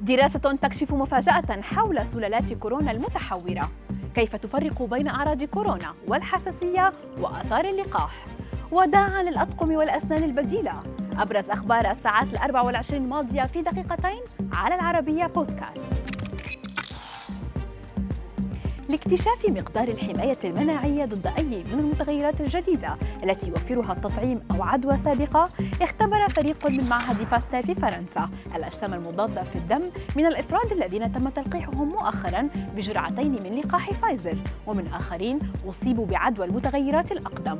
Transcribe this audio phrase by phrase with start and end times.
[0.00, 3.70] دراسة تكشف مفاجأة حول سلالات كورونا المتحورة.
[4.14, 8.26] كيف تفرق بين أعراض كورونا والحساسية وآثار اللقاح؟
[8.70, 10.72] وداعا للأطقم والأسنان البديلة.
[11.18, 14.18] أبرز أخبار الساعات الأربع والعشرين الماضية في دقيقتين
[14.52, 16.17] على العربية بودكاست.
[18.88, 25.48] لاكتشاف مقدار الحماية المناعية ضد أي من المتغيرات الجديدة التي يوفرها التطعيم أو عدوى سابقة
[25.82, 28.30] اختبر فريق من معهد باستير في فرنسا.
[28.54, 29.80] الأجسام المضادة في الدم
[30.16, 37.12] من الأفراد الذين تم تلقيحهم مؤخرا بجرعتين من لقاح فايزر ومن آخرين أصيبوا بعدوى المتغيرات
[37.12, 37.56] الأقدم.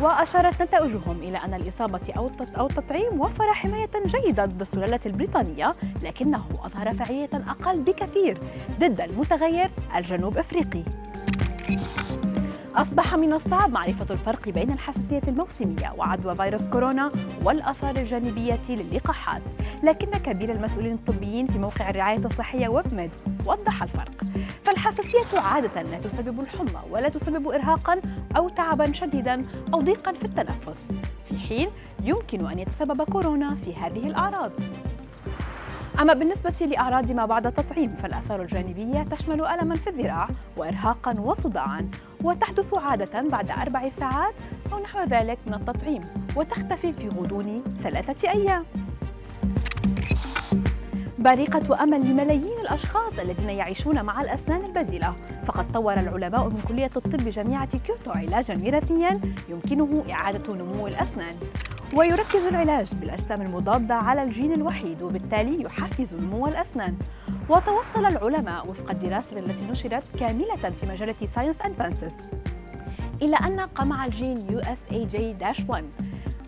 [0.00, 2.00] وأشارت نتائجهم إلى أن الإصابة
[2.58, 8.38] أو التطعيم وفر حماية جيدة ضد السلالة البريطانية لكنه أظهر فعالية أقل بكثير
[8.80, 10.82] ضد المتغير الجنوب أفريقي.
[12.76, 17.10] أصبح من الصعب معرفة الفرق بين الحساسية الموسمية وعدوى فيروس كورونا
[17.44, 19.42] والآثار الجانبية للقاحات
[19.82, 23.10] لكن كبير المسؤولين الطبيين في موقع الرعاية الصحية ويب
[23.46, 24.10] وضح الفرق.
[24.90, 28.00] فالحساسية عادة لا تسبب الحمى ولا تسبب إرهاقا
[28.36, 29.42] أو تعبا شديدا
[29.74, 30.92] أو ضيقا في التنفس.
[31.28, 31.68] في حين
[32.02, 34.50] يمكن أن يتسبب كورونا في هذه الأعراض.
[36.00, 41.90] أما بالنسبة لأعراض ما بعد التطعيم فالآثار الجانبية تشمل ألما في الذراع وإرهاقا وصداعا
[42.24, 44.34] وتحدث عادة بعد أربع ساعات
[44.72, 46.00] أو نحو ذلك من التطعيم
[46.36, 48.64] وتختفي في غضون ثلاثة أيام.
[51.18, 55.14] بارقة أمل لملايين الأشخاص الذين يعيشون مع الأسنان البديلة.
[55.44, 61.34] فقد طور العلماء من كلية الطب جامعة كيوتو علاجا وراثيا يمكنه إعادة نمو الأسنان.
[61.96, 66.96] ويركز العلاج بالأجسام المضادة على الجين الوحيد وبالتالي يحفز نمو الأسنان.
[67.48, 72.14] وتوصل العلماء وفق الدراسة التي نشرت كاملة في مجلة Science Advances
[73.22, 75.82] إلى أن قمع الجين USAG-1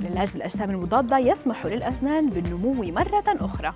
[0.00, 3.74] العلاج بالأجسام المضادة يسمح للأسنان بالنمو مرة أخرى.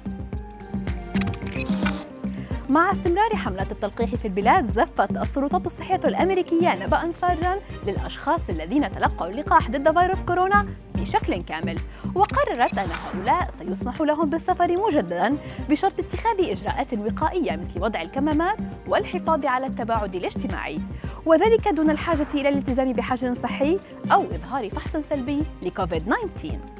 [2.68, 9.26] مع استمرار حملات التلقيح في البلاد زفت السلطات الصحية الأمريكية نبأ سارا للأشخاص الذين تلقوا
[9.26, 11.76] اللقاح ضد فيروس كورونا بشكل كامل.
[12.14, 15.34] وقررت أن هؤلاء سيسمح لهم بالسفر مجددا
[15.70, 18.58] بشرط اتخاذ إجراءات وقائية مثل وضع الكمامات
[18.88, 20.78] والحفاظ على التباعد الاجتماعي.
[21.26, 23.78] وذلك دون الحاجة إلى الالتزام بحجر صحي
[24.12, 26.77] أو إظهار فحص سلبي لكوفيد 19